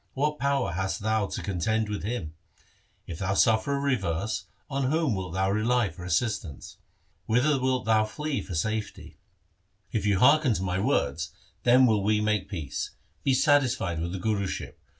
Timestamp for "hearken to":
10.17-10.63